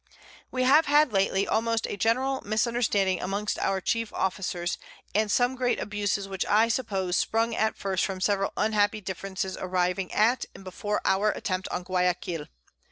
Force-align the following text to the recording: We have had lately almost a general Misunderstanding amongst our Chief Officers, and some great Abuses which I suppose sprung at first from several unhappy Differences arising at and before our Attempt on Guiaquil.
We 0.49 0.63
have 0.63 0.87
had 0.87 1.13
lately 1.13 1.47
almost 1.47 1.85
a 1.85 1.95
general 1.95 2.41
Misunderstanding 2.43 3.21
amongst 3.21 3.59
our 3.59 3.79
Chief 3.79 4.11
Officers, 4.13 4.79
and 5.13 5.29
some 5.29 5.55
great 5.55 5.79
Abuses 5.79 6.27
which 6.27 6.43
I 6.47 6.69
suppose 6.69 7.15
sprung 7.15 7.53
at 7.53 7.77
first 7.77 8.03
from 8.03 8.19
several 8.19 8.51
unhappy 8.57 8.99
Differences 8.99 9.55
arising 9.57 10.11
at 10.11 10.45
and 10.55 10.63
before 10.63 11.01
our 11.05 11.29
Attempt 11.29 11.67
on 11.67 11.83
Guiaquil. 11.83 12.47